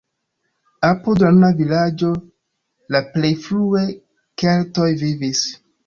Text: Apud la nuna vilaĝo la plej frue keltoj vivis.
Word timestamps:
Apud 0.87 1.21
la 1.23 1.29
nuna 1.35 1.51
vilaĝo 1.59 2.11
la 2.97 3.05
plej 3.13 3.33
frue 3.47 3.87
keltoj 4.45 4.93
vivis. 5.09 5.51